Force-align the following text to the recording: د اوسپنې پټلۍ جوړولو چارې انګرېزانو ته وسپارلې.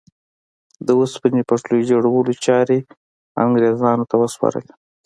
د 0.85 0.87
اوسپنې 0.99 1.41
پټلۍ 1.49 1.81
جوړولو 1.91 2.31
چارې 2.45 2.77
انګرېزانو 3.43 4.09
ته 4.09 4.15
وسپارلې. 4.23 4.73